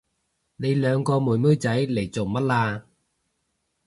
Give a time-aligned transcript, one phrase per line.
[0.55, 2.85] 你兩個妹妹仔嚟做乜啊？